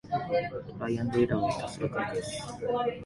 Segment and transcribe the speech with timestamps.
[0.79, 2.57] トライアンドエラーをひたすらくりかえす